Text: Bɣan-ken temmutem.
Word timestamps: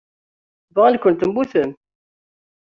Bɣan-ken 0.75 1.13
temmutem. 1.15 1.71